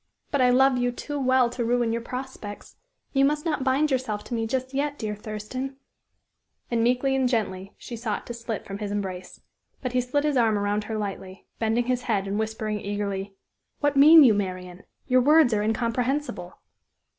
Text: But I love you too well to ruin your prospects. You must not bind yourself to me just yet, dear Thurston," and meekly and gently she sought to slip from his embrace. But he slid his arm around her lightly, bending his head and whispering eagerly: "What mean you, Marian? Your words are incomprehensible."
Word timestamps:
But 0.31 0.41
I 0.41 0.49
love 0.49 0.79
you 0.79 0.91
too 0.91 1.19
well 1.19 1.47
to 1.51 1.63
ruin 1.63 1.93
your 1.93 2.01
prospects. 2.01 2.75
You 3.13 3.23
must 3.23 3.45
not 3.45 3.63
bind 3.63 3.91
yourself 3.91 4.23
to 4.23 4.33
me 4.33 4.47
just 4.47 4.73
yet, 4.73 4.97
dear 4.97 5.13
Thurston," 5.13 5.75
and 6.71 6.83
meekly 6.83 7.15
and 7.15 7.29
gently 7.29 7.75
she 7.77 7.95
sought 7.95 8.25
to 8.25 8.33
slip 8.33 8.65
from 8.65 8.79
his 8.79 8.89
embrace. 8.91 9.41
But 9.79 9.93
he 9.93 10.01
slid 10.01 10.23
his 10.23 10.37
arm 10.37 10.57
around 10.57 10.85
her 10.85 10.97
lightly, 10.97 11.45
bending 11.59 11.85
his 11.85 12.01
head 12.01 12.25
and 12.27 12.39
whispering 12.39 12.81
eagerly: 12.81 13.35
"What 13.79 13.95
mean 13.95 14.23
you, 14.23 14.33
Marian? 14.33 14.85
Your 15.05 15.21
words 15.21 15.53
are 15.53 15.61
incomprehensible." 15.61 16.55